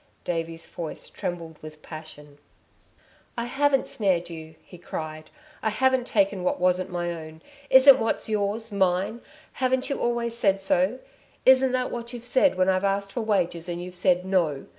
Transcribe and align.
Davey's 0.23 0.65
voice 0.65 1.09
trembled 1.11 1.57
with 1.61 1.83
passion. 1.83 2.39
"I 3.37 3.45
haven't 3.45 3.87
snared 3.87 4.31
you!" 4.31 4.55
he 4.63 4.79
cried, 4.79 5.29
"I 5.61 5.69
haven't 5.69 6.07
taken 6.07 6.43
what 6.43 6.59
wasn't 6.59 6.89
my 6.89 7.11
own. 7.13 7.43
Isn't 7.69 7.99
what's 7.99 8.27
yours, 8.27 8.71
mine? 8.71 9.21
Haven't 9.53 9.91
you 9.91 10.01
always 10.01 10.35
said 10.35 10.59
so? 10.59 10.97
Isn't 11.45 11.73
that 11.73 11.91
what 11.91 12.13
you've 12.13 12.25
said 12.25 12.55
when 12.55 12.67
I've 12.67 12.83
asked 12.83 13.11
for 13.11 13.21
wages 13.21 13.69
and 13.69 13.79
you've 13.79 13.93
said: 13.93 14.25
'No!' 14.25 14.65